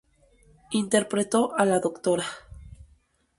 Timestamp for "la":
1.63-1.79